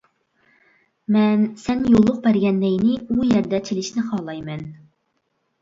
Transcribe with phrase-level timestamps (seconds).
[1.15, 4.65] مەن سەن يوللۇق بەرگەن نەينى ئۇ يەردە چېلىشنى خالايمەن.